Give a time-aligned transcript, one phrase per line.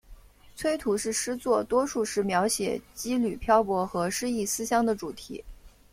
[0.55, 5.43] 崔涂是诗作多数是描写羁旅漂泊和失意思乡的主题。